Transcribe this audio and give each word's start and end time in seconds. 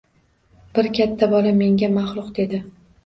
Bir 0.77 0.89
katta 0.99 1.29
bola 1.33 1.53
menga 1.59 1.91
maxluq 2.01 2.33
dedi 2.41 2.63